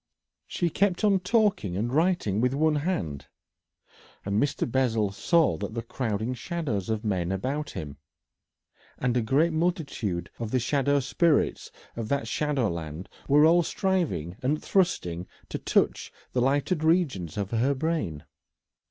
[0.47, 3.27] She kept on talking and writing with one hand.
[4.25, 4.65] And Mr.
[4.67, 7.97] Bessel saw that the crowding shadows of men about him,
[8.97, 14.59] and a great multitude of the shadow spirits of that shadowland, were all striving and
[14.59, 18.23] thrusting to touch the lighted regions of her brain.